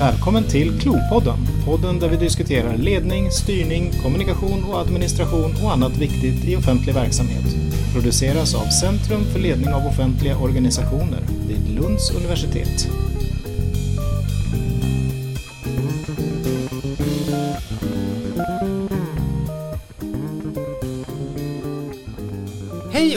[0.00, 6.44] Välkommen till Klopodden, podden där vi diskuterar ledning, styrning, kommunikation och administration och annat viktigt
[6.44, 7.44] i offentlig verksamhet.
[7.94, 13.07] Produceras av Centrum för ledning av offentliga organisationer vid Lunds universitet.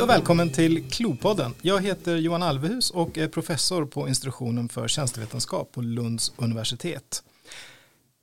[0.02, 1.54] Hej och välkommen till Klopodden.
[1.62, 7.24] Jag heter Johan Alvehus och är professor på institutionen för tjänstevetenskap på Lunds universitet.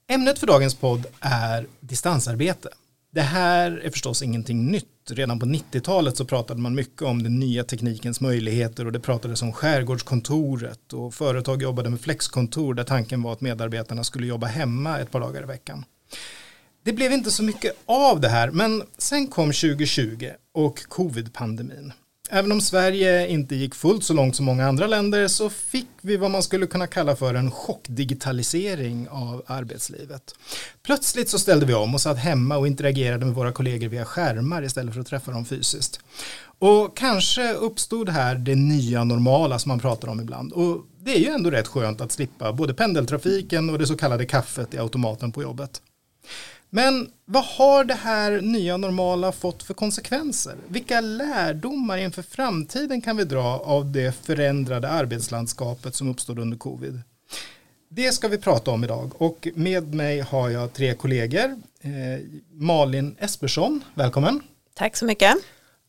[0.08, 2.68] Ämnet för dagens podd är distansarbete.
[3.10, 5.10] Det här är förstås ingenting nytt.
[5.10, 9.42] Redan på 90-talet så pratade man mycket om den nya teknikens möjligheter och det pratades
[9.42, 14.98] om skärgårdskontoret och företag jobbade med flexkontor där tanken var att medarbetarna skulle jobba hemma
[14.98, 15.84] ett par dagar i veckan.
[16.84, 21.92] Det blev inte så mycket av det här, men sen kom 2020 och covid-pandemin.
[22.30, 26.16] Även om Sverige inte gick fullt så långt som många andra länder så fick vi
[26.16, 30.34] vad man skulle kunna kalla för en chockdigitalisering av arbetslivet.
[30.82, 34.64] Plötsligt så ställde vi om och satt hemma och interagerade med våra kollegor via skärmar
[34.64, 36.00] istället för att träffa dem fysiskt.
[36.58, 40.52] Och kanske uppstod här det nya normala som man pratar om ibland.
[40.52, 44.26] Och det är ju ändå rätt skönt att slippa både pendeltrafiken och det så kallade
[44.26, 45.82] kaffet i automaten på jobbet.
[46.70, 50.56] Men vad har det här nya normala fått för konsekvenser?
[50.68, 57.00] Vilka lärdomar inför framtiden kan vi dra av det förändrade arbetslandskapet som uppstod under covid?
[57.88, 61.56] Det ska vi prata om idag och med mig har jag tre kollegor.
[61.80, 61.90] Eh,
[62.52, 64.40] Malin Espersson, välkommen.
[64.74, 65.36] Tack så mycket.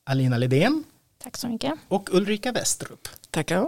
[0.03, 0.83] Alina Lidén.
[1.23, 1.73] Tack så mycket.
[1.87, 3.07] Och Ulrika Westrup.
[3.31, 3.67] Tackar.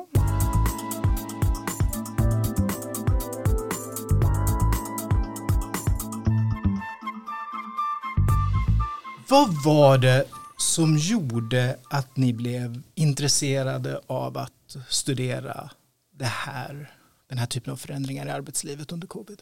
[9.32, 10.26] Vad var det
[10.58, 15.70] som gjorde att ni blev intresserade av att studera
[16.12, 16.94] det här,
[17.28, 19.42] den här typen av förändringar i arbetslivet under covid?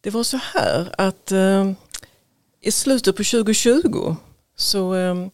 [0.00, 1.72] Det var så här att eh,
[2.60, 4.16] i slutet på 2020
[4.56, 5.26] så eh,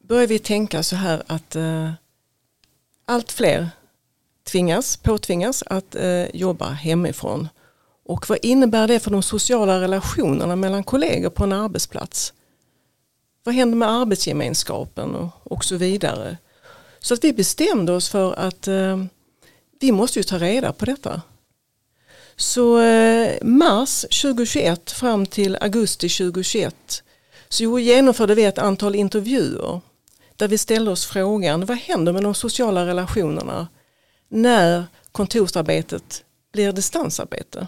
[0.00, 1.92] började vi tänka så här att eh,
[3.04, 3.70] allt fler
[4.44, 7.48] tvingas, påtvingas att eh, jobba hemifrån.
[8.12, 12.32] Och vad innebär det för de sociala relationerna mellan kollegor på en arbetsplats?
[13.44, 16.38] Vad händer med arbetsgemenskapen och, och så vidare?
[16.98, 19.04] Så att vi bestämde oss för att eh,
[19.80, 21.22] vi måste ju ta reda på detta.
[22.36, 27.02] Så eh, mars 2021 fram till augusti 2021
[27.48, 29.80] så genomförde vi ett antal intervjuer
[30.36, 33.68] där vi ställde oss frågan vad händer med de sociala relationerna
[34.28, 37.66] när kontorsarbetet blir distansarbete?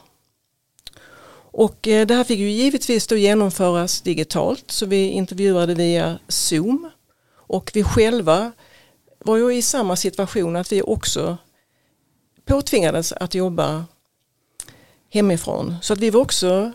[1.57, 6.91] Och eh, det här fick ju givetvis då genomföras digitalt så vi intervjuade via Zoom
[7.31, 8.53] och vi själva
[9.19, 11.39] var ju i samma situation att vi också
[12.45, 13.85] påtvingades att jobba
[15.11, 15.77] hemifrån.
[15.83, 16.73] Så att vi var också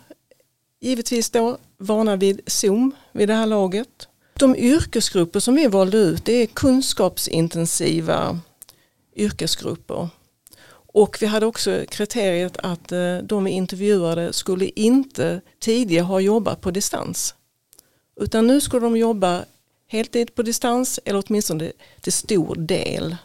[0.80, 4.08] givetvis då vana vid Zoom vid det här laget.
[4.34, 8.40] De yrkesgrupper som vi valde ut det är kunskapsintensiva
[9.16, 10.10] yrkesgrupper
[10.94, 16.62] och vi hade också kriteriet att eh, de vi intervjuade skulle inte tidigare ha jobbat
[16.62, 17.36] på distans.
[18.22, 19.46] Utan nu skulle de jobba
[19.88, 23.16] heltid på distans eller åtminstone till stor del.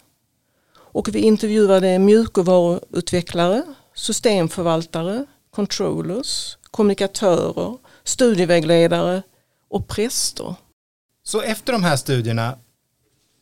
[0.76, 3.62] Och vi intervjuade mjukvaruutvecklare,
[3.94, 9.22] systemförvaltare, controllers, kommunikatörer, studievägledare
[9.68, 10.54] och präster.
[11.22, 12.58] Så efter de här studierna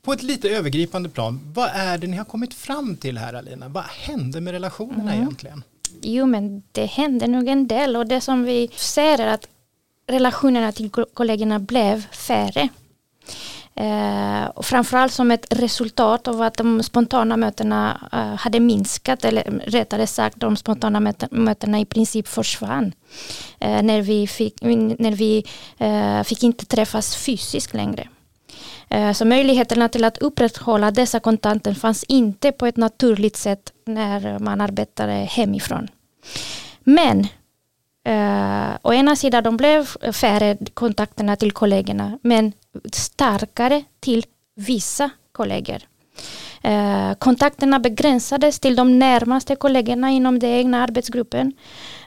[0.03, 3.69] på ett lite övergripande plan, vad är det ni har kommit fram till här Alina?
[3.69, 5.23] Vad hände med relationerna mm.
[5.23, 5.63] egentligen?
[6.01, 9.49] Jo men det hände nog en del och det som vi ser är att
[10.07, 12.69] relationerna till kollegorna blev färre.
[13.75, 19.43] Eh, och framförallt som ett resultat av att de spontana mötena eh, hade minskat eller
[19.67, 22.93] rättare sagt de spontana mötena i princip försvann.
[23.61, 25.45] Eh, när vi, fick, när vi
[25.79, 28.09] eh, fick inte träffas fysiskt längre.
[28.89, 34.39] Eh, så möjligheterna till att upprätthålla dessa kontanter fanns inte på ett naturligt sätt när
[34.39, 35.89] man arbetade hemifrån.
[36.85, 37.27] Men
[38.09, 42.53] Uh, å ena sidan de blev färre kontakterna till kollegorna men
[42.93, 44.25] starkare till
[44.55, 45.79] vissa kollegor.
[46.65, 51.53] Uh, kontakterna begränsades till de närmaste kollegorna inom den egna arbetsgruppen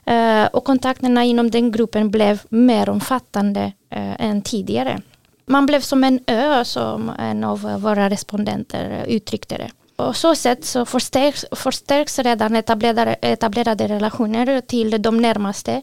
[0.10, 3.72] uh, och kontakterna inom den gruppen blev mer omfattande
[4.20, 5.02] än tidigare.
[5.46, 9.72] Man blev som en ö som en av våra respondenter uttryckte det.
[9.96, 15.82] På så sätt så förstärks, förstärks redan etablerade, etablerade relationer till de närmaste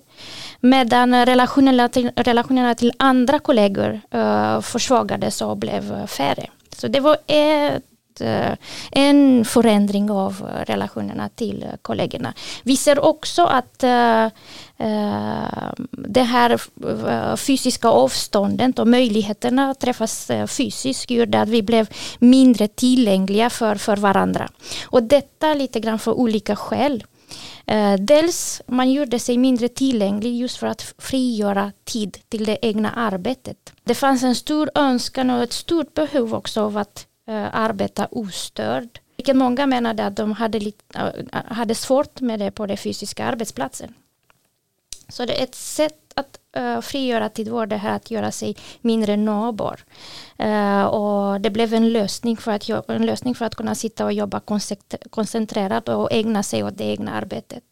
[0.61, 6.47] medan relationerna till, relationerna till andra kollegor uh, försvagades och blev färre.
[6.77, 7.83] Så det var ett,
[8.21, 8.57] Eh,
[8.91, 12.35] en förändring av eh, relationerna till kollegorna.
[12.63, 14.29] Vi ser också att eh,
[15.91, 16.61] det här
[17.37, 21.89] fysiska avståndet och möjligheterna att träffas fysiskt gjorde att vi blev
[22.19, 24.49] mindre tillgängliga för, för varandra.
[24.87, 27.05] Och detta lite grann för olika skäl.
[27.99, 33.73] Dels man gjorde sig mindre tillgänglig just för att frigöra tid till det egna arbetet.
[33.85, 39.01] Det fanns en stor önskan och ett stort behov också av att Eh, arbeta ostörd.
[39.17, 40.85] Vilket många menade att de hade, lite,
[41.33, 43.95] eh, hade svårt med det på den fysiska arbetsplatsen.
[45.09, 48.57] Så det är ett sätt att uh, frigöra tid var det här att göra sig
[48.81, 49.81] mindre nåbar.
[50.43, 54.13] Uh, och det blev en lösning, för att, en lösning för att kunna sitta och
[54.13, 54.41] jobba
[55.11, 57.65] koncentrerat och ägna sig åt det egna arbetet.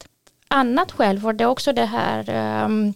[0.49, 2.29] Annat skäl var det också det här
[2.65, 2.95] um,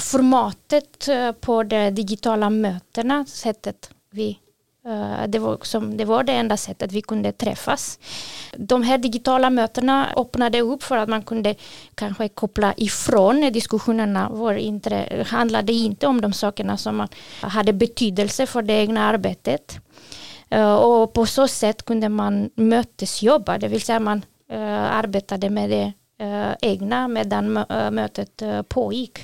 [0.00, 1.08] formatet
[1.40, 4.38] på de digitala mötena, sättet vi
[4.86, 7.98] Eh, det var, som, det var det enda sättet vi kunde träffas.
[8.56, 11.54] De här digitala mötena öppnade upp för att man kunde
[11.94, 14.28] kanske koppla ifrån diskussionerna.
[14.28, 17.08] Var inte, handlade inte om de sakerna som
[17.40, 19.78] hade betydelse för det egna arbetet.
[20.50, 25.70] Eh, och på så sätt kunde man mötesjobba, det vill säga man eh, arbetade med
[25.70, 25.92] det
[26.60, 27.52] egna medan
[27.90, 29.18] mötet pågick.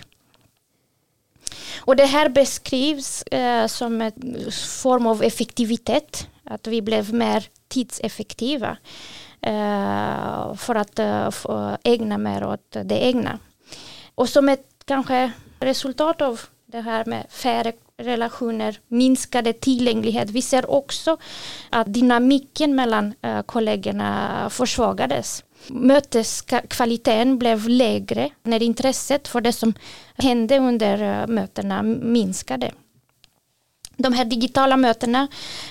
[1.81, 4.12] Och det här beskrivs eh, som en
[4.82, 8.76] form av effektivitet, att vi blev mer tidseffektiva
[9.41, 11.31] eh, för att eh,
[11.85, 13.38] ägna mer åt det egna.
[14.14, 20.31] Och som ett kanske resultat av det här med färre relationer, minskade tillgänglighet.
[20.31, 21.17] Vi ser också
[21.70, 29.75] att dynamiken mellan eh, kollegorna försvagades möteskvaliteten blev lägre när intresset för det som
[30.17, 32.73] hände under eh, mötena minskade.
[33.97, 35.29] De här digitala mötena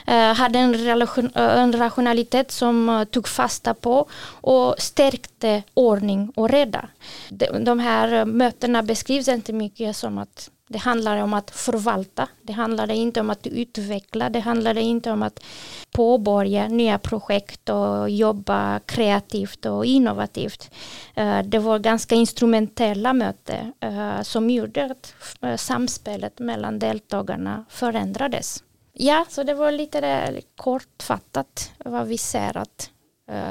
[0.08, 4.10] eh, hade en, relation, eh, en rationalitet som tog fasta på
[4.42, 6.90] och stärkte ordning och reda.
[7.30, 12.28] De, de här mötena beskrivs inte mycket som att det handlar om att förvalta.
[12.42, 14.30] Det handlar inte om att utveckla.
[14.30, 15.44] Det handlar inte om att
[15.92, 20.72] påbörja nya projekt och jobba kreativt och innovativt.
[21.16, 28.64] Eh, det var ganska instrumentella möten eh, som gjorde att eh, samspelet mellan deltagarna förändrades.
[28.94, 32.90] Ja, så det var lite kortfattat vad vi ser att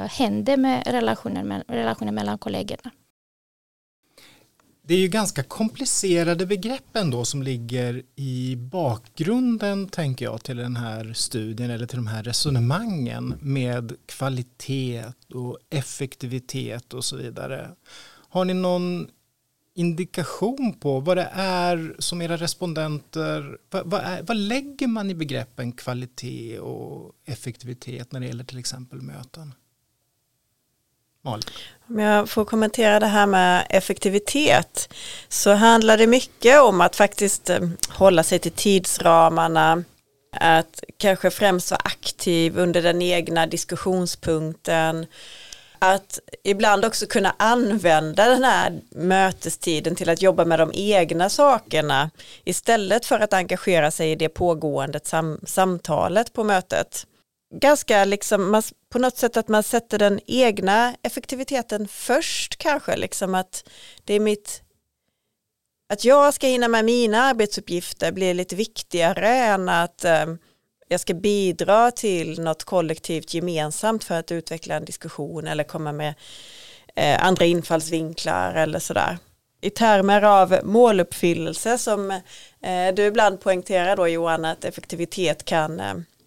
[0.09, 2.91] hände med relationen, relationen mellan kollegorna
[4.89, 10.75] det är ju ganska komplicerade begrepp ändå som ligger i bakgrunden tänker jag till den
[10.75, 15.03] här studien eller till de här resonemangen med kvalitet
[15.33, 17.69] och effektivitet och så vidare.
[18.29, 19.07] Har ni någon
[19.75, 25.15] indikation på vad det är som era respondenter, vad, vad, är, vad lägger man i
[25.15, 29.53] begreppen kvalitet och effektivitet när det gäller till exempel möten?
[31.23, 31.43] Malin?
[31.89, 34.93] Om jag får kommentera det här med effektivitet
[35.27, 39.83] så handlar det mycket om att faktiskt eh, hålla sig till tidsramarna,
[40.39, 45.05] att kanske främst vara aktiv under den egna diskussionspunkten,
[45.79, 52.09] att ibland också kunna använda den här mötestiden till att jobba med de egna sakerna
[52.43, 57.05] istället för att engagera sig i det pågående sam samtalet på mötet
[57.51, 63.35] ganska liksom, man, på något sätt att man sätter den egna effektiviteten först kanske, liksom
[63.35, 63.69] att
[64.03, 64.61] det är mitt,
[65.89, 70.25] att jag ska hinna med mina arbetsuppgifter blir lite viktigare än att eh,
[70.87, 76.13] jag ska bidra till något kollektivt gemensamt för att utveckla en diskussion eller komma med
[76.95, 79.17] eh, andra infallsvinklar eller sådär.
[79.61, 82.11] I termer av måluppfyllelse som
[82.61, 86.18] eh, du ibland poängterar då Johan att effektivitet kan eh, Eh,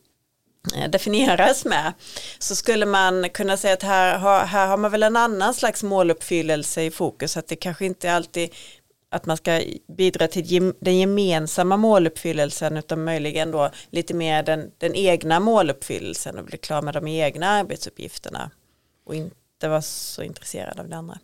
[0.77, 1.93] Eh, definieras med
[2.39, 5.83] så skulle man kunna säga att här har, här har man väl en annan slags
[5.83, 8.51] måluppfyllelse i fokus att det kanske inte alltid
[9.11, 9.63] att man ska
[9.97, 16.45] bidra till den gemensamma måluppfyllelsen utan möjligen då lite mer den, den egna måluppfyllelsen och
[16.45, 18.51] bli klar med de egna arbetsuppgifterna
[19.07, 21.19] och inte vara så intresserad av det andra.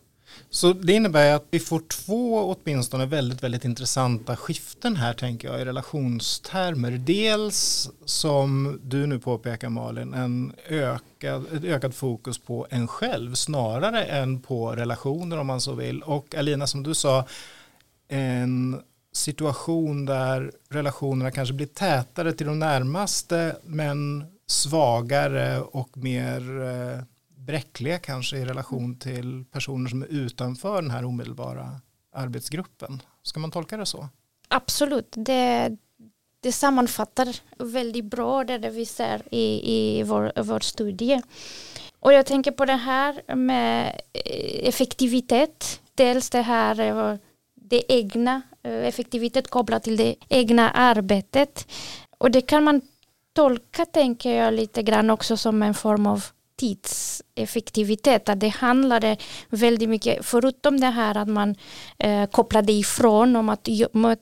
[0.49, 5.61] Så det innebär att vi får två åtminstone väldigt, väldigt intressanta skiften här tänker jag
[5.61, 6.91] i relationstermer.
[6.91, 14.03] Dels som du nu påpekar Malin, en ökad, ett ökat fokus på en själv snarare
[14.03, 16.01] än på relationer om man så vill.
[16.01, 17.25] Och Alina som du sa,
[18.07, 18.81] en
[19.13, 27.03] situation där relationerna kanske blir tätare till de närmaste men svagare och mer eh,
[27.49, 31.81] bräckliga kanske i relation till personer som är utanför den här omedelbara
[32.15, 33.01] arbetsgruppen.
[33.23, 34.09] Ska man tolka det så?
[34.47, 35.77] Absolut, det,
[36.39, 41.21] det sammanfattar väldigt bra det vi ser i, i vår, vår studie.
[41.99, 45.81] Och jag tänker på det här med eh, effektivitet.
[45.95, 47.17] Dels det här eh,
[47.55, 51.67] det egna, eh, effektivitet kopplat till det egna arbetet.
[52.17, 52.81] Och det kan man
[53.33, 56.25] tolka, tänker jag, lite grann också som en form av
[56.59, 58.29] tidseffektivitet.
[58.29, 59.17] Att det handlade
[59.49, 61.55] väldigt mycket, förutom det här att man
[61.97, 63.67] eh, kopplade ifrån om att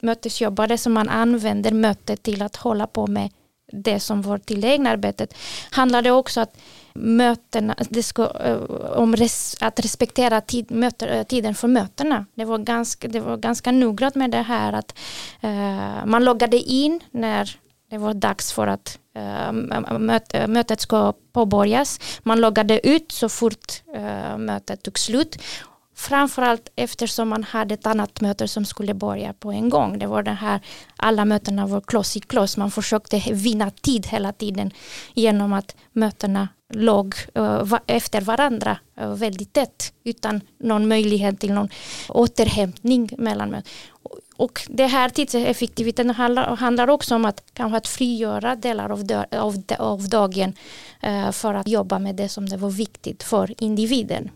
[0.01, 3.29] mötesjobbare som man använder mötet till att hålla på med
[3.71, 5.33] det som var till det egna arbetet,
[5.71, 6.57] handlade också att
[6.93, 8.57] mötena, det ska, eh,
[8.97, 12.25] om res, att respektera tid, möter, eh, tiden för mötena.
[12.35, 14.97] Det var ganska, det var ganska noggrant med det här att
[15.41, 21.99] eh, man loggade in när det var dags för att äh, mötet ska påbörjas.
[22.23, 25.37] Man loggade ut så fort äh, mötet tog slut.
[25.95, 29.99] Framförallt eftersom man hade ett annat möte som skulle börja på en gång.
[29.99, 30.61] Det var den här,
[30.95, 32.57] alla mötena var kloss i kloss.
[32.57, 34.71] Man försökte vinna tid hela tiden
[35.13, 38.77] genom att mötena låg eh, efter varandra
[39.15, 41.69] väldigt tätt utan någon möjlighet till någon
[42.09, 43.71] återhämtning mellan möten.
[44.37, 49.63] Och det här tidseffektiviteten handlar, handlar också om att kanske att frigöra delar av, av,
[49.79, 50.53] av dagen
[51.01, 54.31] eh, för att jobba med det som det var viktigt för individen.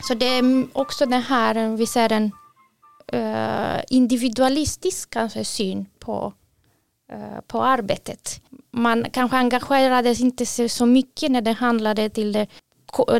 [0.00, 2.32] Så det är också den här, eh, vi ser en
[3.12, 6.32] eh, individualistisk kanske syn på,
[7.46, 8.41] på arbetet.
[8.72, 12.46] Man kanske engagerades inte så mycket när det handlade till det,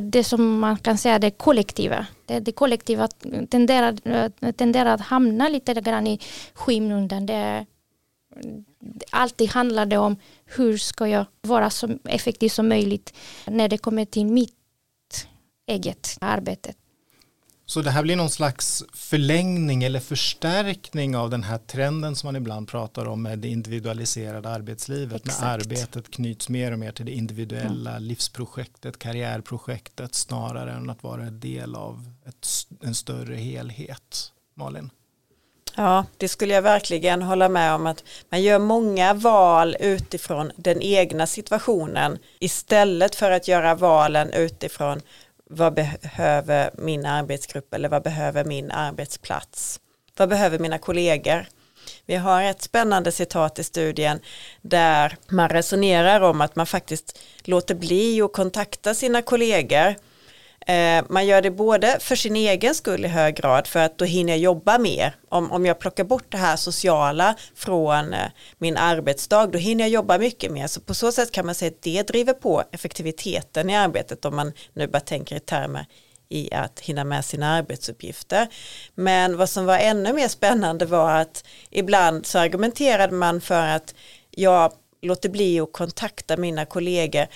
[0.00, 2.06] det som man kan säga det kollektiva.
[2.26, 3.08] Det, det kollektiva
[3.50, 6.20] tenderar, eh, tenderar att hamna lite grann i
[6.54, 7.26] skymundan.
[7.26, 7.66] Det,
[9.10, 13.14] alltid handlade om hur ska jag vara så effektiv som möjligt
[13.46, 14.54] när det kommer till mitt
[15.66, 16.74] eget arbete.
[17.72, 22.36] Så det här blir någon slags förlängning eller förstärkning av den här trenden som man
[22.36, 25.26] ibland pratar om med det individualiserade arbetslivet.
[25.26, 25.40] Exakt.
[25.40, 28.02] När arbetet knyts mer och mer till det individuella mm.
[28.02, 32.46] livsprojektet, karriärprojektet snarare än att vara en del av ett,
[32.80, 34.32] en större helhet.
[34.54, 34.90] Malin?
[35.76, 40.82] Ja, det skulle jag verkligen hålla med om att man gör många val utifrån den
[40.82, 45.00] egna situationen istället för att göra valen utifrån
[45.52, 49.80] vad behöver min arbetsgrupp eller vad behöver min arbetsplats?
[50.16, 51.46] Vad behöver mina kollegor?
[52.06, 54.20] Vi har ett spännande citat i studien
[54.62, 59.94] där man resonerar om att man faktiskt låter bli att kontakta sina kollegor
[60.66, 64.04] Eh, man gör det både för sin egen skull i hög grad för att då
[64.04, 65.16] hinner jag jobba mer.
[65.28, 68.28] Om, om jag plockar bort det här sociala från eh,
[68.58, 70.66] min arbetsdag då hinner jag jobba mycket mer.
[70.66, 74.36] Så på så sätt kan man säga att det driver på effektiviteten i arbetet om
[74.36, 75.86] man nu bara tänker i termer
[76.28, 78.48] i att hinna med sina arbetsuppgifter.
[78.94, 83.94] Men vad som var ännu mer spännande var att ibland så argumenterade man för att
[84.30, 87.26] jag låter bli att kontakta mina kollegor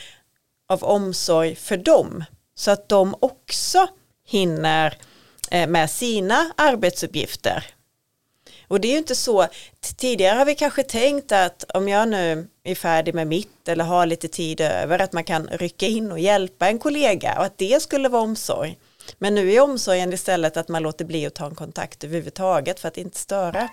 [0.68, 2.25] av omsorg för dem
[2.57, 3.87] så att de också
[4.27, 4.99] hinner
[5.51, 7.65] eh, med sina arbetsuppgifter.
[8.69, 9.47] Och det är ju inte så,
[9.97, 14.07] tidigare har vi kanske tänkt att om jag nu är färdig med mitt eller har
[14.07, 17.83] lite tid över att man kan rycka in och hjälpa en kollega och att det
[17.83, 18.79] skulle vara omsorg.
[19.19, 22.89] Men nu är omsorgen istället att man låter bli att ta en kontakt överhuvudtaget för
[22.89, 23.69] att inte störa.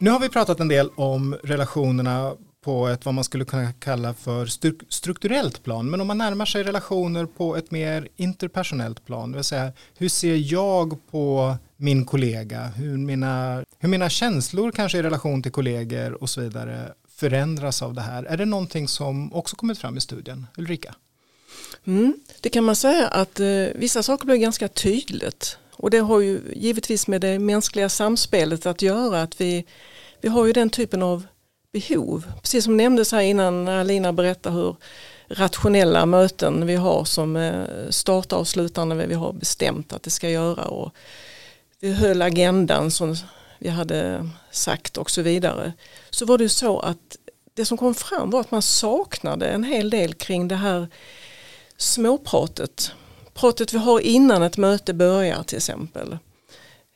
[0.00, 4.14] Nu har vi pratat en del om relationerna på ett vad man skulle kunna kalla
[4.14, 4.46] för
[4.92, 5.90] strukturellt plan.
[5.90, 10.08] Men om man närmar sig relationer på ett mer interpersonellt plan, det vill säga hur
[10.08, 16.22] ser jag på min kollega, hur mina, hur mina känslor kanske i relation till kollegor
[16.22, 18.24] och så vidare förändras av det här.
[18.24, 20.46] Är det någonting som också kommit fram i studien?
[20.56, 20.94] Ulrika?
[21.84, 26.20] Mm, det kan man säga att eh, vissa saker blir ganska tydligt och det har
[26.20, 29.64] ju givetvis med det mänskliga samspelet att göra att vi,
[30.20, 31.26] vi har ju den typen av
[31.72, 32.32] behov.
[32.42, 34.76] Precis som nämndes här innan när Lina berättade hur
[35.28, 40.10] rationella möten vi har som eh, startar och slutar när vi har bestämt att det
[40.10, 40.64] ska göra.
[40.64, 40.92] Och
[41.80, 43.16] vi höll agendan som
[43.58, 45.72] vi hade sagt och så vidare.
[46.10, 47.16] Så var det så att
[47.54, 50.88] det som kom fram var att man saknade en hel del kring det här
[51.76, 52.92] småpratet.
[53.34, 56.18] Pratet vi har innan ett möte börjar till exempel.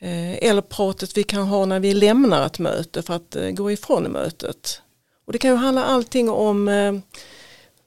[0.01, 3.71] Eh, eller pratet vi kan ha när vi lämnar ett möte för att eh, gå
[3.71, 4.83] ifrån mötet.
[5.27, 6.93] Och det kan ju handla allting om eh,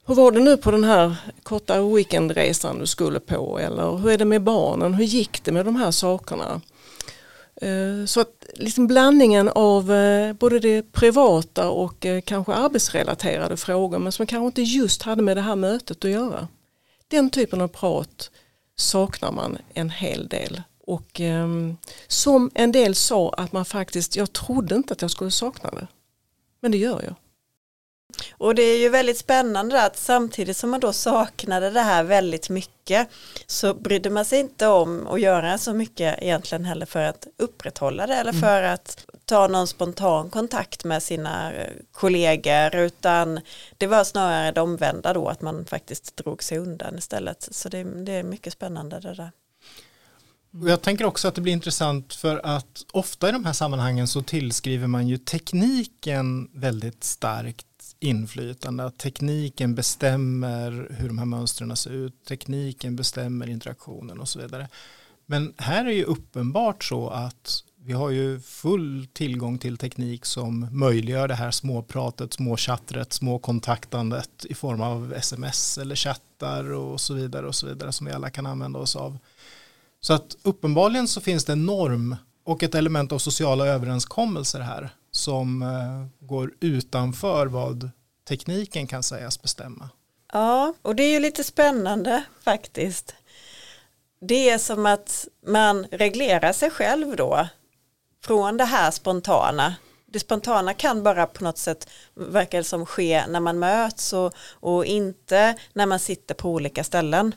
[0.05, 4.17] hur var det nu på den här korta weekendresan du skulle på eller hur är
[4.17, 6.61] det med barnen, hur gick det med de här sakerna?
[8.07, 9.85] Så att liksom blandningen av
[10.39, 15.41] både det privata och kanske arbetsrelaterade frågor men som kanske inte just hade med det
[15.41, 16.47] här mötet att göra.
[17.07, 18.31] Den typen av prat
[18.75, 20.61] saknar man en hel del.
[20.89, 21.77] Och um,
[22.07, 25.87] som en del sa att man faktiskt, jag trodde inte att jag skulle sakna det.
[26.61, 27.15] Men det gör jag.
[28.31, 32.49] Och det är ju väldigt spännande att samtidigt som man då saknade det här väldigt
[32.49, 33.09] mycket
[33.47, 38.07] så brydde man sig inte om att göra så mycket egentligen heller för att upprätthålla
[38.07, 38.41] det eller mm.
[38.41, 43.39] för att ta någon spontan kontakt med sina eh, kollegor utan
[43.77, 47.47] det var snarare det omvända då att man faktiskt drog sig undan istället.
[47.51, 49.31] Så det, det är mycket spännande det där.
[50.51, 54.21] Jag tänker också att det blir intressant för att ofta i de här sammanhangen så
[54.21, 57.65] tillskriver man ju tekniken väldigt starkt
[57.99, 58.85] inflytande.
[58.85, 62.25] Att tekniken bestämmer hur de här mönstren ser ut.
[62.25, 64.67] Tekniken bestämmer interaktionen och så vidare.
[65.25, 70.67] Men här är ju uppenbart så att vi har ju full tillgång till teknik som
[70.71, 77.47] möjliggör det här småpratet, småchattret, småkontaktandet i form av sms eller chattar och så vidare
[77.47, 79.17] och så vidare som vi alla kan använda oss av.
[80.01, 82.15] Så att uppenbarligen så finns det en norm
[82.45, 87.89] och ett element av sociala överenskommelser här som eh, går utanför vad
[88.27, 89.89] tekniken kan sägas bestämma.
[90.33, 93.15] Ja, och det är ju lite spännande faktiskt.
[94.21, 97.47] Det är som att man reglerar sig själv då
[98.23, 99.75] från det här spontana.
[100.05, 104.85] Det spontana kan bara på något sätt verka som ske när man möts och, och
[104.85, 107.35] inte när man sitter på olika ställen.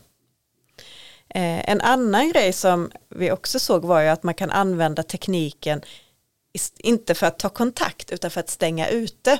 [1.34, 5.82] Eh, en annan grej som vi också såg var ju att man kan använda tekniken
[6.78, 9.38] inte för att ta kontakt utan för att stänga ute.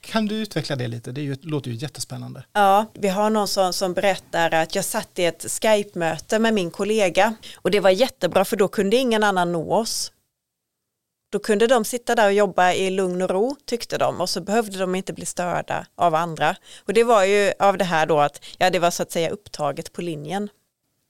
[0.00, 1.12] Kan du utveckla det lite?
[1.12, 2.44] Det ju, låter ju jättespännande.
[2.52, 6.70] Ja, vi har någon som, som berättar att jag satt i ett Skype-möte med min
[6.70, 10.12] kollega och det var jättebra för då kunde ingen annan nå oss.
[11.32, 14.40] Då kunde de sitta där och jobba i lugn och ro tyckte de och så
[14.40, 16.56] behövde de inte bli störda av andra.
[16.84, 19.30] Och det var ju av det här då att ja, det var så att säga
[19.30, 20.48] upptaget på linjen.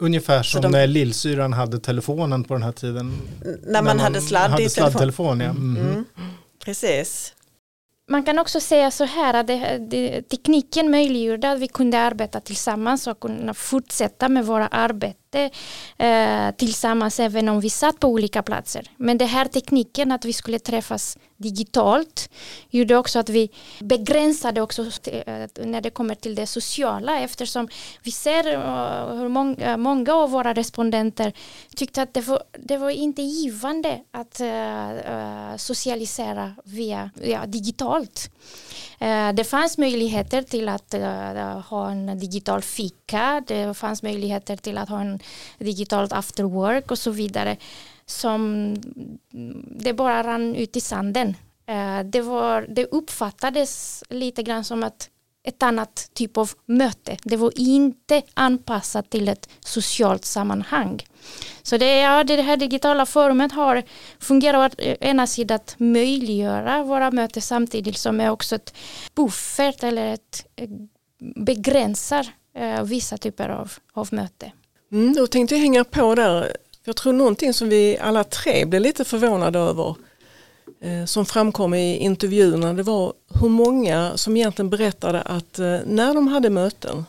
[0.03, 3.13] Ungefär som de, när lillsyran hade telefonen på den här tiden.
[3.41, 5.41] När man, när man hade sladd hade i telefon.
[5.41, 5.51] Ja.
[5.51, 5.77] Mm.
[5.77, 6.05] Mm.
[6.65, 7.35] Precis.
[8.11, 12.41] Man kan också säga så här att det, det, tekniken möjliggjorde att vi kunde arbeta
[12.41, 14.69] tillsammans och kunna fortsätta med våra
[15.33, 15.51] arbete
[15.99, 18.91] eh, tillsammans även om vi satt på olika platser.
[18.97, 22.31] Men den här tekniken att vi skulle träffas digitalt
[22.71, 27.69] gjorde också att vi begränsade också eh, när det kommer till det sociala eftersom
[28.03, 31.33] vi ser eh, hur många, eh, många av våra respondenter
[31.77, 38.31] tyckte att det var, det var inte givande att uh, socialisera via ja, digitalt.
[38.99, 44.57] Eh, det fanns möjligheter till att eh, eh, ha en digital fika, det fanns möjligheter
[44.57, 45.19] till att ha en
[45.59, 47.57] digitalt after work och så vidare
[48.07, 48.75] som
[49.81, 51.37] det bara rann ut i sanden.
[52.05, 55.11] Det, var, det uppfattades lite grann som att
[55.45, 57.17] ett annat typ av möte.
[57.23, 61.07] Det var inte anpassat till ett socialt sammanhang.
[61.63, 63.83] Så det, ja, det här digitala forumet har
[64.19, 68.75] fungerat å ena sidan att möjliggöra våra möten samtidigt som är också ett
[69.15, 70.69] buffert eller ett eh,
[71.37, 72.27] begränsar
[72.57, 74.53] eh, vissa typer av, av möte.
[74.93, 78.83] Mm, då tänkte jag hänga på där jag tror någonting som vi alla tre blev
[78.83, 79.97] lite förvånade över
[80.81, 86.15] Eh, som framkom i intervjuerna det var hur många som egentligen berättade att eh, när
[86.15, 87.05] de hade möten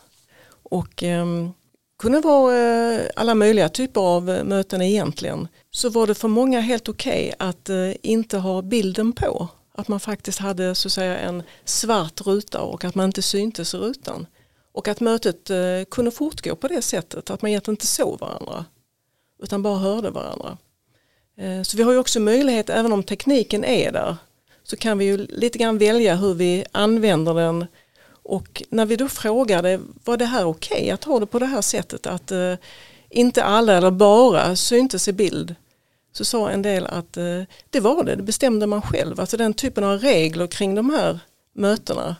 [0.64, 1.52] och ehm,
[2.00, 6.90] kunde vara eh, alla möjliga typer av möten egentligen så var det för många helt
[6.90, 7.70] okej okay att
[8.02, 9.48] inte ha bilden på.
[9.76, 13.74] Att man faktiskt hade så att säga en svart ruta och att man inte syntes
[13.74, 14.26] i rutan.
[14.72, 15.52] Och att mötet
[15.90, 18.66] kunde fortgå på det sättet, att man egentligen inte såg varandra
[19.44, 20.58] utan bara hörde varandra.
[21.38, 24.16] Eh, så vi har ju också möjlighet, även om tekniken är där,
[24.64, 27.66] så kan vi ju lite grann välja hur vi använder den
[28.24, 31.46] och när vi då frågade, var det här okej okay att ha det på det
[31.46, 32.08] här sättet?
[32.08, 32.54] Att eh,
[33.10, 35.56] inte alla eller bara syntes i bild.
[36.12, 39.20] Så sa en del att eh, det var det, det bestämde man själv.
[39.20, 41.20] Alltså den typen av regler kring de här
[41.54, 42.16] mötena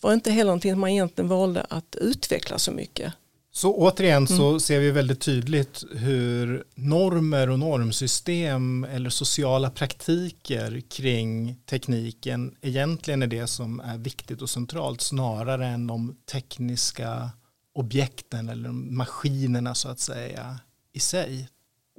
[0.00, 3.12] var inte heller någonting man egentligen valde att utveckla så mycket.
[3.52, 4.60] Så återigen så mm.
[4.60, 13.26] ser vi väldigt tydligt hur normer och normsystem eller sociala praktiker kring tekniken egentligen är
[13.26, 17.30] det som är viktigt och centralt snarare än de tekniska
[17.74, 20.58] objekten eller maskinerna så att säga
[20.92, 21.48] i sig.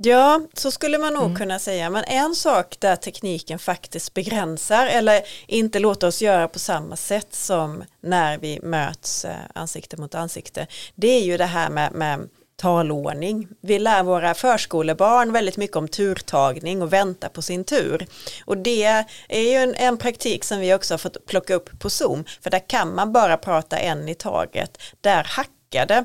[0.04, 1.36] Ja, så skulle man nog mm.
[1.36, 1.90] kunna säga.
[1.90, 7.28] Men en sak där tekniken faktiskt begränsar eller inte låter oss göra på samma sätt
[7.32, 10.68] som när vi möts eh, ansikte mot ansikte.
[10.96, 13.48] Det är ju det här med, med talordning.
[13.62, 18.08] Vi lär våra förskolebarn väldigt mycket om turtagning och vänta på sin tur.
[18.46, 21.90] Och det är ju en, en praktik som vi också har fått plocka upp på
[21.90, 24.78] Zoom, för där kan man bara prata en i taget.
[25.02, 26.04] Där hackar det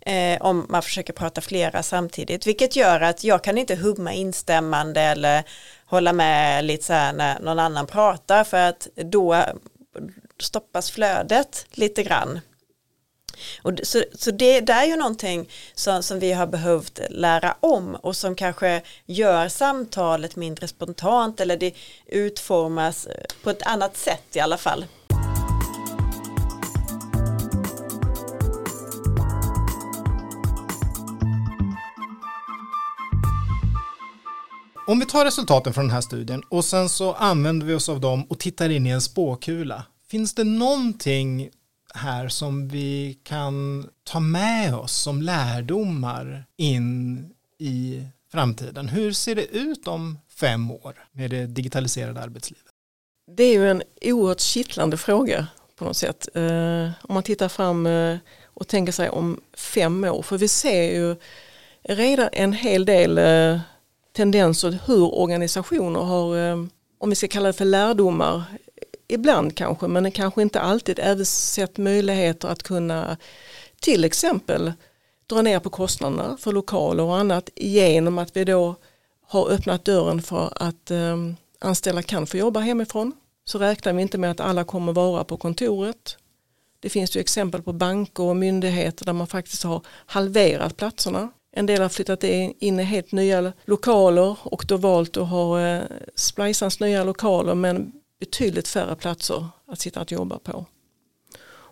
[0.00, 5.00] eh, om man försöker prata flera samtidigt, vilket gör att jag kan inte humma instämmande
[5.00, 5.44] eller
[5.86, 9.44] hålla med lite så här när någon annan pratar för att då
[10.40, 12.40] stoppas flödet lite grann.
[13.62, 17.94] Och så så det, det är ju någonting som, som vi har behövt lära om
[17.94, 21.74] och som kanske gör samtalet mindre spontant eller det
[22.06, 24.84] utformas eh, på ett annat sätt i alla fall.
[34.90, 38.00] Om vi tar resultaten från den här studien och sen så använder vi oss av
[38.00, 39.84] dem och tittar in i en spåkula.
[40.08, 41.50] Finns det någonting
[41.94, 47.18] här som vi kan ta med oss som lärdomar in
[47.58, 48.88] i framtiden?
[48.88, 52.64] Hur ser det ut om fem år med det digitaliserade arbetslivet?
[53.36, 56.28] Det är ju en oerhört kittlande fråga på något sätt.
[56.34, 60.82] Eh, om man tittar fram eh, och tänker sig om fem år, för vi ser
[60.82, 61.16] ju
[61.82, 63.60] redan en hel del eh,
[64.12, 66.64] tendenser hur organisationer har, eh,
[66.98, 68.42] om vi ska kalla det för lärdomar,
[69.08, 73.16] ibland kanske, men kanske inte alltid, även sett möjligheter att kunna
[73.80, 74.72] till exempel
[75.26, 78.74] dra ner på kostnaderna för lokaler och annat genom att vi då
[79.26, 83.12] har öppnat dörren för att um, anställda kan få jobba hemifrån.
[83.44, 86.16] Så räknar vi inte med att alla kommer vara på kontoret.
[86.80, 91.30] Det finns ju exempel på banker och myndigheter där man faktiskt har halverat platserna.
[91.52, 95.82] En del har flyttat in i helt nya lokaler och då valt att ha eh,
[96.14, 100.66] Splicans nya lokaler men betydligt färre platser att sitta och jobba på.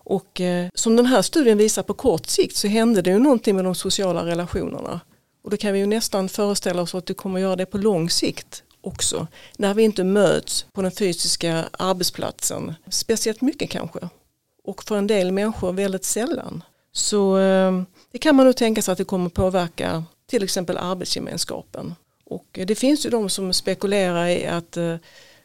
[0.08, 3.56] Och eh, som den här studien visar på kort sikt så hände det ju någonting
[3.56, 5.00] med de sociala relationerna.
[5.44, 7.78] Och då kan vi ju nästan föreställa oss att det kommer att göra det på
[7.78, 9.26] lång sikt också.
[9.58, 14.08] När vi inte möts på den fysiska arbetsplatsen, speciellt mycket kanske.
[14.64, 16.62] Och för en del människor väldigt sällan.
[16.92, 21.94] Så eh, det kan man nog tänka sig att det kommer påverka till exempel arbetsgemenskapen.
[22.24, 24.96] Och eh, det finns ju de som spekulerar i att eh,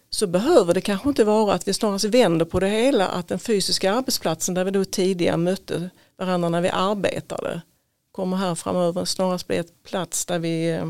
[0.09, 3.39] så behöver det kanske inte vara att vi snarast vänder på det hela att den
[3.39, 7.61] fysiska arbetsplatsen där vi då tidigare mötte varandra när vi arbetade
[8.11, 10.87] kommer här framöver snarast bli ett plats där vi eh,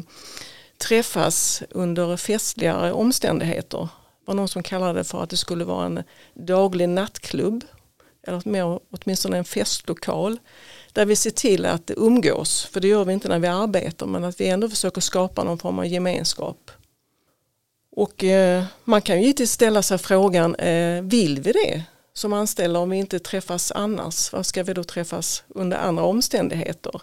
[0.78, 3.80] träffas under festligare omständigheter.
[3.80, 7.64] Det var någon som kallade det för att det skulle vara en daglig nattklubb
[8.28, 10.40] eller mer, åtminstone en festlokal
[10.94, 14.24] där vi ser till att umgås, för det gör vi inte när vi arbetar, men
[14.24, 16.72] att vi ändå försöker skapa någon form av gemenskap.
[17.96, 22.80] Och eh, man kan ju givetvis ställa sig frågan, eh, vill vi det som anställda
[22.80, 24.34] om vi inte träffas annars?
[24.34, 27.02] Vad ska vi då träffas under andra omständigheter?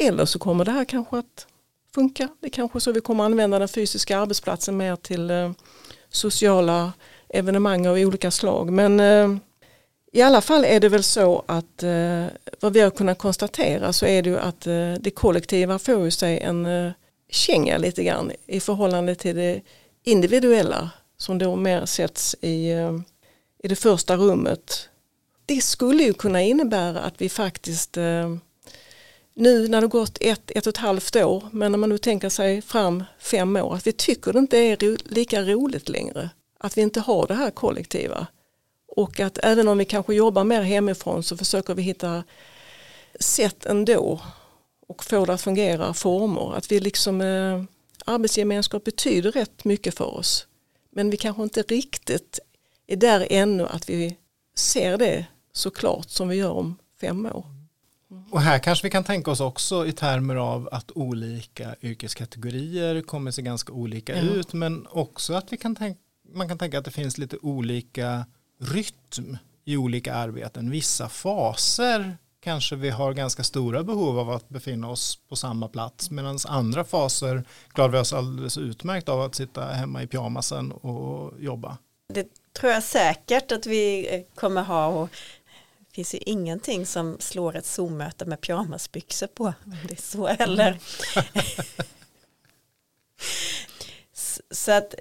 [0.00, 1.46] Eller så kommer det här kanske att
[1.94, 2.28] funka.
[2.40, 5.52] Det är kanske så vi kommer använda den fysiska arbetsplatsen mer till eh,
[6.10, 6.92] sociala
[7.28, 8.72] evenemang av olika slag.
[8.72, 9.36] Men eh,
[10.14, 12.26] i alla fall är det väl så att eh,
[12.60, 16.10] vad vi har kunnat konstatera så är det ju att eh, det kollektiva får ju
[16.10, 16.92] sig en eh,
[17.30, 19.60] känga lite grann i förhållande till det
[20.04, 22.98] individuella som då mer sätts i, eh,
[23.62, 24.88] i det första rummet.
[25.46, 28.36] Det skulle ju kunna innebära att vi faktiskt eh,
[29.34, 32.28] nu när det gått ett, ett och ett halvt år, men när man nu tänker
[32.28, 36.30] sig fram fem år, att vi tycker det inte är lika roligt längre.
[36.58, 38.26] Att vi inte har det här kollektiva.
[38.96, 42.24] Och att även om vi kanske jobbar mer hemifrån så försöker vi hitta
[43.20, 44.20] sätt ändå
[44.86, 46.56] och få det att fungera, former.
[46.56, 47.62] Att vi liksom, eh,
[48.06, 50.46] arbetsgemenskap betyder rätt mycket för oss.
[50.90, 52.38] Men vi kanske inte riktigt
[52.86, 54.16] är där ännu att vi
[54.56, 57.44] ser det så klart som vi gör om fem år.
[58.30, 63.30] Och här kanske vi kan tänka oss också i termer av att olika yrkeskategorier kommer
[63.30, 64.34] se ganska olika mm.
[64.34, 66.00] ut men också att vi kan tänka,
[66.34, 68.26] man kan tänka att det finns lite olika
[68.58, 70.70] rytm i olika arbeten.
[70.70, 76.10] Vissa faser kanske vi har ganska stora behov av att befinna oss på samma plats
[76.10, 81.32] medan andra faser klarar vi oss alldeles utmärkt av att sitta hemma i pyjamasen och
[81.40, 81.78] jobba.
[82.08, 85.08] Det tror jag säkert att vi kommer ha och
[85.78, 89.54] det finns ju ingenting som slår ett Zoom-möte med pyjamasbyxor på.
[89.88, 90.78] Det är så heller.
[94.54, 94.94] Så att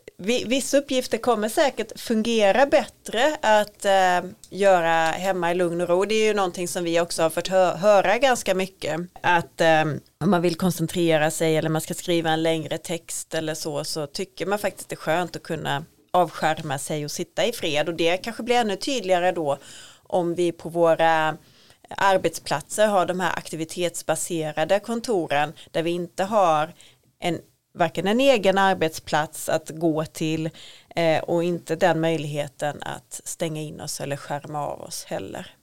[0.45, 6.05] vissa uppgifter kommer säkert fungera bättre att eh, göra hemma i lugn och ro.
[6.05, 9.01] Det är ju någonting som vi också har fått hö höra ganska mycket.
[9.21, 9.81] Att eh,
[10.19, 14.07] om man vill koncentrera sig eller man ska skriva en längre text eller så så
[14.07, 17.95] tycker man faktiskt det är skönt att kunna avskärma sig och sitta i fred och
[17.95, 19.57] det kanske blir ännu tydligare då
[20.03, 21.37] om vi på våra
[21.89, 26.73] arbetsplatser har de här aktivitetsbaserade kontoren där vi inte har
[27.19, 27.39] en
[27.73, 30.49] varken en egen arbetsplats att gå till
[30.95, 35.55] eh, och inte den möjligheten att stänga in oss eller skärma av oss heller.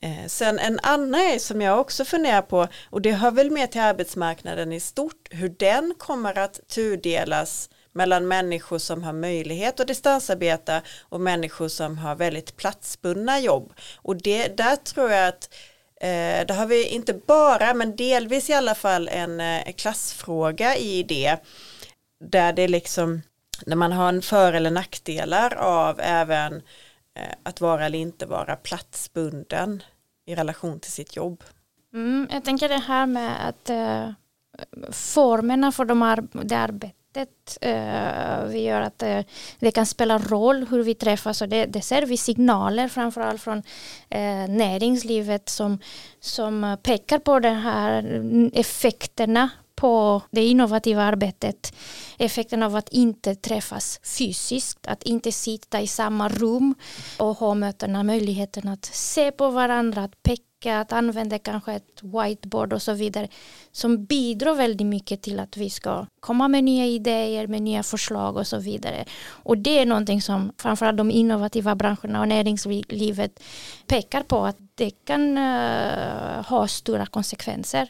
[0.00, 3.70] Eh, sen en annan är som jag också funderar på och det hör väl med
[3.72, 9.86] till arbetsmarknaden i stort hur den kommer att tudelas mellan människor som har möjlighet att
[9.86, 13.72] distansarbeta och människor som har väldigt platsbundna jobb.
[13.96, 15.54] Och det, där tror jag att
[16.02, 21.02] eh, då har vi inte bara men delvis i alla fall en eh, klassfråga i
[21.02, 21.36] det.
[22.24, 23.22] Där det liksom
[23.66, 26.54] när man har en för eller nackdelar av även
[27.14, 29.82] eh, att vara eller inte vara platsbunden
[30.26, 31.44] i relation till sitt jobb.
[31.94, 34.10] Mm, jag tänker det här med att eh,
[34.90, 37.01] formerna för de ar det arbetet
[37.60, 39.20] eh, vi gör att eh,
[39.58, 43.58] det kan spela roll hur vi träffas och det, det ser vi signaler framförallt från
[44.10, 45.78] eh, näringslivet som,
[46.20, 49.50] som pekar på de här mm, effekterna
[49.82, 51.74] på det innovativa arbetet.
[52.18, 56.74] Effekten av att inte träffas fysiskt, att inte sitta i samma rum
[57.18, 62.72] och ha mötena, möjligheten att se på varandra, att peka att använda kanske ett whiteboard
[62.72, 63.28] och så vidare
[63.72, 68.36] som bidrar väldigt mycket till att vi ska komma med nya idéer, med nya förslag
[68.36, 69.04] och så vidare.
[69.28, 73.42] Och det är någonting som framförallt de innovativa branscherna och näringslivet
[73.86, 77.88] pekar på att det kan uh, ha stora konsekvenser.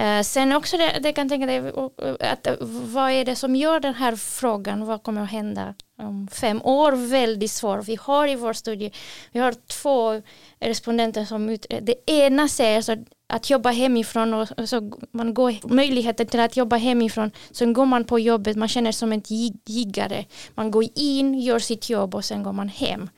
[0.00, 3.80] Uh, sen också det, det kan tänka dig eh, att vad är det som gör
[3.80, 7.78] den här frågan, vad kommer att hända om fem år väldigt svår.
[7.78, 8.90] Vi har i vår studie,
[9.32, 10.22] vi har två
[10.60, 16.26] respondenter som utreder, det ena säger så att jobba hemifrån och så man går möjligheten
[16.26, 17.30] till att jobba hemifrån.
[17.50, 19.22] Sen går man på jobbet, man känner som en
[19.66, 20.24] giggare.
[20.54, 23.08] Man går in, gör sitt jobb och sen går man hem.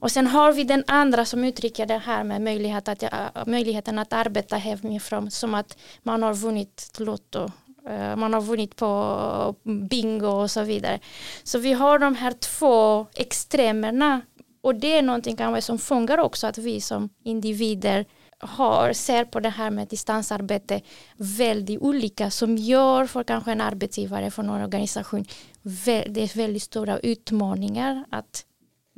[0.00, 3.04] Och sen har vi den andra som uttrycker det här med möjlighet att,
[3.46, 7.50] möjligheten att arbeta hemifrån som att man har vunnit Lotto
[7.88, 9.54] eh, man har vunnit på
[9.90, 11.00] bingo och så vidare.
[11.42, 14.20] Så vi har de här två extremerna
[14.60, 18.06] och det är någonting kanske som fångar också att vi som individer
[18.40, 20.80] har, ser på det här med distansarbete
[21.16, 25.24] väldigt olika som gör för kanske en arbetsgivare för någon organisation
[25.62, 28.44] det är väldigt stora utmaningar att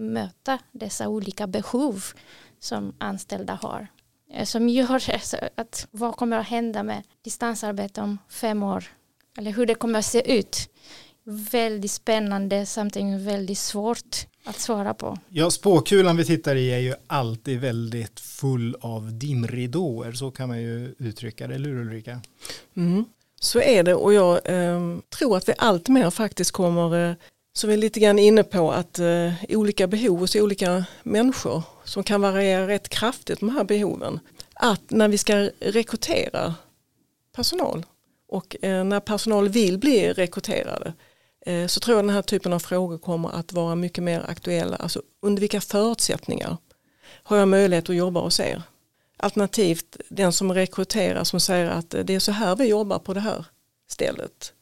[0.00, 2.04] möta dessa olika behov
[2.58, 3.86] som anställda har.
[4.32, 5.02] Eh, som gör
[5.54, 8.84] att vad kommer att hända med distansarbete om fem år
[9.38, 10.68] eller hur det kommer att se ut.
[11.24, 15.18] Väldigt spännande samtidigt väldigt svårt att svara på.
[15.28, 20.62] Ja, spåkulan vi tittar i är ju alltid väldigt full av dimridåer, så kan man
[20.62, 22.20] ju uttrycka det, eller hur Ulrika?
[22.76, 23.04] Mm.
[23.40, 27.14] Så är det och jag eh, tror att vi allt mer faktiskt kommer eh,
[27.52, 32.02] som vi är lite grann inne på att eh, olika behov hos olika människor som
[32.02, 34.20] kan variera rätt kraftigt de här behoven.
[34.54, 36.54] Att när vi ska rekrytera
[37.32, 37.86] personal
[38.28, 40.92] och eh, när personal vill bli rekryterade
[41.46, 44.76] eh, så tror jag den här typen av frågor kommer att vara mycket mer aktuella.
[44.76, 46.56] Alltså under vilka förutsättningar
[47.22, 48.62] har jag möjlighet att jobba hos er?
[49.16, 53.14] Alternativt den som rekryterar som säger att eh, det är så här vi jobbar på
[53.14, 53.46] det här
[53.88, 54.52] stället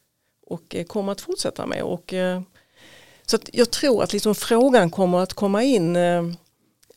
[0.47, 1.83] och eh, kommer att fortsätta med.
[1.83, 2.43] Och, eh,
[3.31, 6.25] så jag tror att liksom frågan kommer att komma in eh,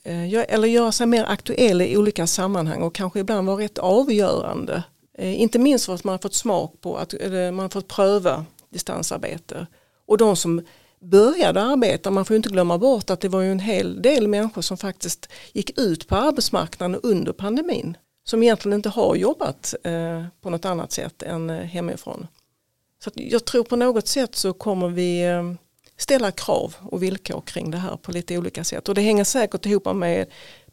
[0.03, 4.83] eh, eller göra sig mer aktuell i olika sammanhang och kanske ibland vara rätt avgörande.
[5.17, 8.45] Eh, inte minst för att man har fått smak på att man har fått pröva
[8.69, 9.67] distansarbete.
[10.07, 10.61] Och de som
[10.99, 14.61] började arbeta, man får inte glömma bort att det var ju en hel del människor
[14.61, 17.97] som faktiskt gick ut på arbetsmarknaden under pandemin.
[18.23, 19.75] Som egentligen inte har jobbat
[20.41, 22.27] på något annat sätt än hemifrån.
[23.03, 25.23] Så jag tror på något sätt så kommer vi
[26.01, 28.89] ställa krav och villkor kring det här på lite olika sätt.
[28.89, 30.25] Och det hänger säkert ihop med,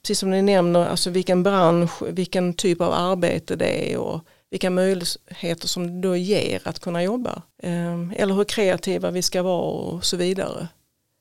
[0.03, 4.71] precis som ni nämner, alltså vilken bransch, vilken typ av arbete det är och vilka
[4.71, 7.43] möjligheter som det då ger att kunna jobba.
[7.63, 10.69] Ehm, eller hur kreativa vi ska vara och så vidare.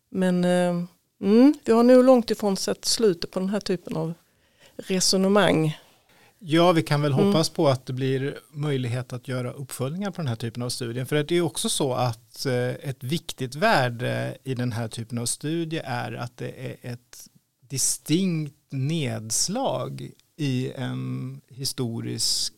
[0.10, 0.88] Men ehm,
[1.22, 4.14] mm, vi har nog långt ifrån sett slutet på den här typen av
[4.78, 5.76] resonemang
[6.40, 7.26] Ja, vi kan väl mm.
[7.26, 11.06] hoppas på att det blir möjlighet att göra uppföljningar på den här typen av studier.
[11.06, 15.18] För det är också så att Eh, ett viktigt värde eh, i den här typen
[15.18, 17.28] av studie är att det är ett
[17.60, 22.54] distinkt nedslag i en historisk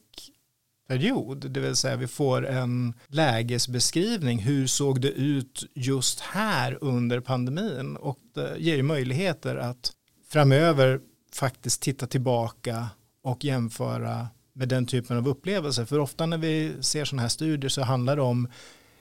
[0.87, 1.51] period.
[1.51, 4.39] Det vill säga vi får en lägesbeskrivning.
[4.39, 7.95] Hur såg det ut just här under pandemin?
[7.95, 9.91] Och det ger ju möjligheter att
[10.29, 10.99] framöver
[11.33, 12.87] faktiskt titta tillbaka
[13.23, 15.85] och jämföra med den typen av upplevelser.
[15.85, 18.47] För ofta när vi ser sådana här studier så handlar det om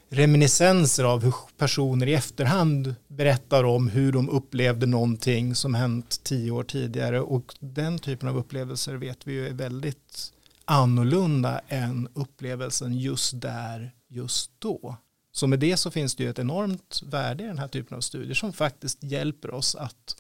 [0.08, 6.50] reminiscenser av hur personer i efterhand berättar om hur de upplevde någonting som hänt tio
[6.50, 10.32] år tidigare och den typen av upplevelser vet vi ju är väldigt
[10.64, 14.96] annorlunda än upplevelsen just där, just då.
[15.32, 18.00] Så med det så finns det ju ett enormt värde i den här typen av
[18.00, 20.16] studier som faktiskt hjälper oss att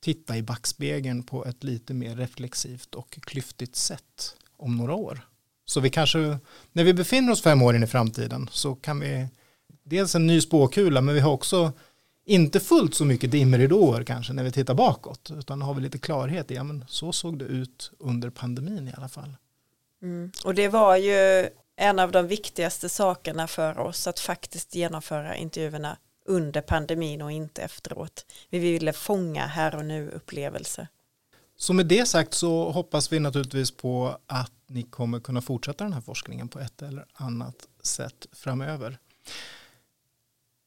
[0.00, 5.29] titta i backspegeln på ett lite mer reflexivt och klyftigt sätt om några år.
[5.70, 6.38] Så vi kanske,
[6.72, 9.28] när vi befinner oss fem år in i framtiden så kan vi
[9.82, 11.72] dels en ny spåkula men vi har också
[12.24, 16.50] inte fullt så mycket dimridåer kanske när vi tittar bakåt utan har vi lite klarhet
[16.50, 19.36] i, ja men så såg det ut under pandemin i alla fall.
[20.02, 20.32] Mm.
[20.44, 25.96] Och det var ju en av de viktigaste sakerna för oss att faktiskt genomföra intervjuerna
[26.26, 28.26] under pandemin och inte efteråt.
[28.50, 30.88] Vi ville fånga här och nu upplevelser.
[31.60, 35.92] Så med det sagt så hoppas vi naturligtvis på att ni kommer kunna fortsätta den
[35.92, 38.98] här forskningen på ett eller annat sätt framöver.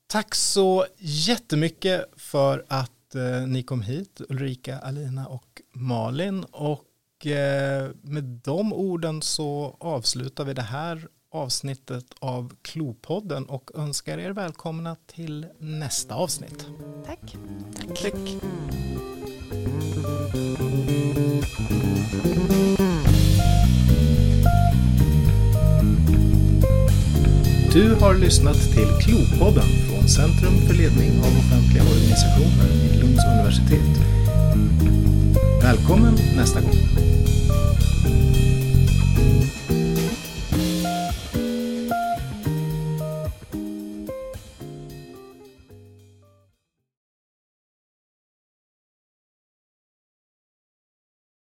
[0.07, 6.43] Tack så jättemycket för att eh, ni kom hit, Ulrika, Alina och Malin.
[6.43, 14.17] Och eh, med de orden så avslutar vi det här avsnittet av Klopodden och önskar
[14.17, 16.67] er välkomna till nästa avsnitt.
[17.05, 17.35] Tack.
[18.01, 18.13] Tack.
[20.33, 20.39] Du
[27.99, 33.99] har lyssnat till Klopodden från Centrum för ledning av offentliga organisationer vid Lunds universitet.
[35.61, 36.77] Välkommen nästa gång.